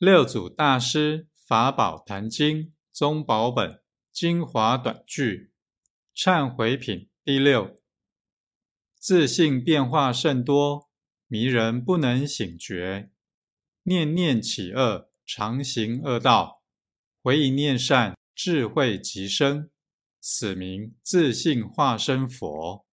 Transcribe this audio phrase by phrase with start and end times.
[0.00, 2.58] 六祖大师《法宝坛经》
[2.90, 5.52] 宗宝本精华短句
[6.16, 7.76] 忏悔品第六：
[8.98, 10.88] 自信变化甚多，
[11.26, 13.10] 迷人不能醒觉，
[13.82, 16.62] 念念起恶，常行恶道，
[17.22, 19.68] 回一念善，智慧即生，
[20.18, 22.86] 此名自信化身佛。